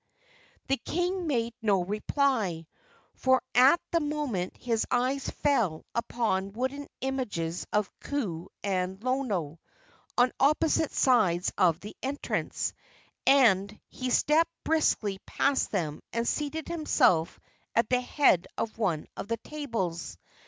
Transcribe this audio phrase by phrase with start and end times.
[0.67, 2.65] The king made no reply,
[3.13, 9.59] for at that moment his eyes fell upon wooden images of Ku and Lono,
[10.17, 12.73] on opposite sides of the entrance,
[13.27, 17.39] and he stepped briskly past them and seated himself
[17.75, 20.17] at the head of one of the tables.